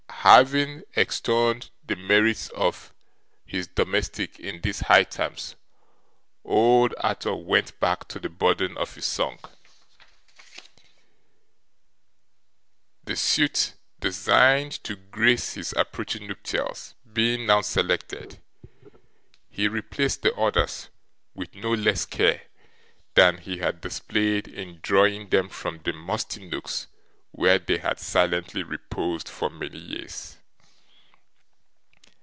Having 0.23 0.83
extolled 0.95 1.71
the 1.83 1.95
merits 1.95 2.49
of 2.49 2.93
his 3.43 3.65
domestic 3.65 4.39
in 4.39 4.61
these 4.61 4.81
high 4.81 5.03
terms, 5.03 5.55
old 6.45 6.93
Arthur 6.99 7.35
went 7.35 7.79
back 7.79 8.07
to 8.09 8.19
the 8.19 8.29
burden 8.29 8.77
of 8.77 8.93
his 8.93 9.05
song. 9.07 9.39
The 13.03 13.15
suit 13.15 13.73
destined 13.99 14.73
to 14.83 14.95
grace 14.95 15.53
his 15.55 15.73
approaching 15.75 16.27
nuptials 16.27 16.93
being 17.11 17.47
now 17.47 17.61
selected, 17.61 18.37
he 19.49 19.67
replaced 19.67 20.21
the 20.21 20.35
others 20.35 20.89
with 21.33 21.55
no 21.55 21.71
less 21.71 22.05
care 22.05 22.43
than 23.15 23.39
he 23.39 23.57
had 23.57 23.81
displayed 23.81 24.47
in 24.47 24.81
drawing 24.83 25.29
them 25.29 25.49
from 25.49 25.79
the 25.79 25.93
musty 25.93 26.47
nooks 26.47 26.85
where 27.33 27.57
they 27.59 27.77
had 27.77 27.97
silently 27.97 28.61
reposed 28.61 29.29
for 29.29 29.49
many 29.49 29.77
years. 29.77 30.37